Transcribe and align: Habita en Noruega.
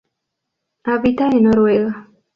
Habita 0.83 1.29
en 1.29 1.43
Noruega. 1.43 2.09